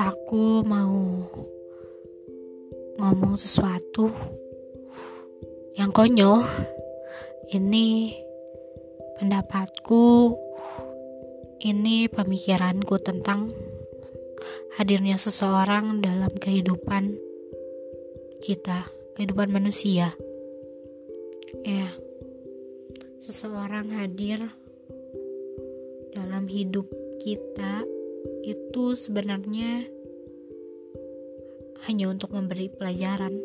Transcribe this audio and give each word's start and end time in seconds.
Aku 0.00 0.64
mau 0.64 1.28
ngomong 2.96 3.36
sesuatu 3.36 4.08
yang 5.76 5.92
konyol. 5.92 6.40
Ini 7.52 8.16
pendapatku, 9.20 10.32
ini 11.60 12.08
pemikiranku 12.08 12.96
tentang 13.04 13.52
hadirnya 14.80 15.20
seseorang 15.20 16.00
dalam 16.00 16.32
kehidupan 16.32 17.20
kita, 18.40 18.88
kehidupan 19.12 19.52
manusia. 19.52 20.16
Ya, 21.68 21.92
seseorang 23.20 23.92
hadir 23.92 24.56
dalam 26.18 26.50
hidup 26.50 26.90
kita 27.22 27.86
itu 28.42 28.98
sebenarnya 28.98 29.86
hanya 31.86 32.10
untuk 32.10 32.34
memberi 32.34 32.66
pelajaran, 32.66 33.38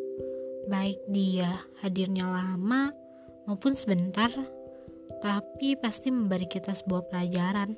baik 0.66 0.98
dia 1.06 1.70
hadirnya 1.86 2.26
lama 2.26 2.90
maupun 3.46 3.78
sebentar, 3.78 4.34
tapi 5.22 5.78
pasti 5.78 6.10
memberi 6.10 6.50
kita 6.50 6.74
sebuah 6.74 7.14
pelajaran. 7.14 7.78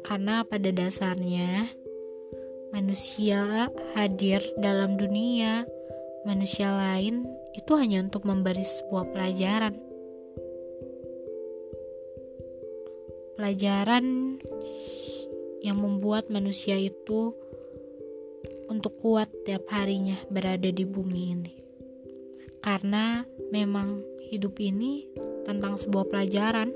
Karena 0.00 0.48
pada 0.48 0.72
dasarnya 0.72 1.68
manusia 2.72 3.68
hadir 3.92 4.40
dalam 4.56 4.96
dunia 4.96 5.68
manusia 6.24 6.72
lain 6.72 7.28
itu 7.52 7.76
hanya 7.76 8.00
untuk 8.00 8.24
memberi 8.24 8.64
sebuah 8.64 9.12
pelajaran. 9.12 9.93
Pelajaran 13.34 14.38
yang 15.58 15.78
membuat 15.80 16.30
manusia 16.30 16.78
itu 16.78 17.34
untuk 18.70 18.94
kuat 19.02 19.26
tiap 19.42 19.66
harinya 19.74 20.14
berada 20.30 20.70
di 20.70 20.86
bumi 20.86 21.22
ini. 21.34 21.54
Karena 22.62 23.26
memang 23.50 24.00
hidup 24.30 24.56
ini 24.62 25.10
tentang 25.44 25.74
sebuah 25.76 26.08
pelajaran. 26.08 26.70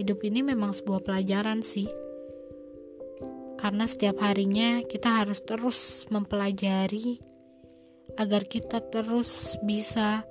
Hidup 0.00 0.24
ini 0.24 0.40
memang 0.40 0.72
sebuah 0.72 1.04
pelajaran 1.04 1.60
sih. 1.60 1.86
Karena 3.60 3.84
setiap 3.84 4.24
harinya 4.24 4.80
kita 4.88 5.20
harus 5.20 5.44
terus 5.44 6.08
mempelajari 6.08 7.20
agar 8.16 8.48
kita 8.48 8.80
terus 8.88 9.60
bisa 9.60 10.24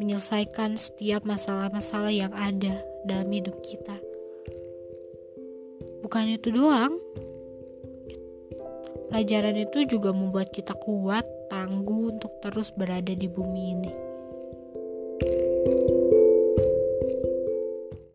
menyelesaikan 0.00 0.80
setiap 0.80 1.28
masalah-masalah 1.28 2.08
yang 2.08 2.32
ada 2.32 2.80
dalam 3.04 3.28
hidup 3.28 3.60
kita. 3.60 4.09
Bukan 6.00 6.24
itu 6.32 6.50
doang, 6.52 6.96
Pelajaran 9.10 9.58
itu 9.58 9.90
juga 9.90 10.14
membuat 10.14 10.54
kita 10.54 10.70
kuat, 10.78 11.26
tangguh 11.50 12.14
untuk 12.14 12.30
terus 12.38 12.70
berada 12.70 13.10
di 13.10 13.26
bumi 13.26 13.74
ini. 13.74 14.09